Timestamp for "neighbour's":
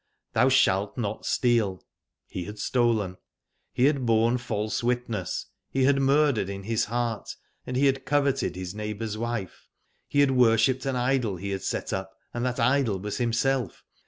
8.73-9.15